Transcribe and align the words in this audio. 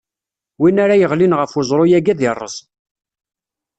Win 0.61 0.77
ara 0.83 0.99
yeɣlin 0.99 1.37
ɣef 1.39 1.51
uẓru-agi 1.59 2.09
ad 2.11 2.19
irreẓ. 2.29 2.55